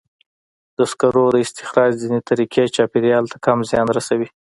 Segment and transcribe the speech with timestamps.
[0.77, 4.27] د سکرو د استخراج ځینې طریقې چاپېریال ته کم زیان رسوي.